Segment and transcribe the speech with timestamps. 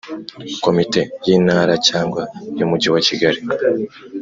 [0.63, 2.23] Komite y Intara cyangwa
[2.57, 3.39] y Umujyi wa kigali